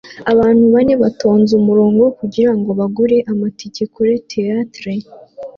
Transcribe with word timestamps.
Abantu 0.31 0.63
bane 0.73 0.93
batonze 1.03 1.51
umurongo 1.61 2.03
kugirango 2.19 2.69
bagure 2.79 3.17
amatike 3.31 3.83
kuri 3.93 4.13
theatre 4.29 4.91